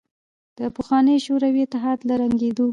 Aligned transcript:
د 0.57 0.59
پخواني 0.75 1.15
شوروي 1.25 1.61
اتحاد 1.63 1.99
له 2.07 2.13
ړنګېدو 2.19 2.65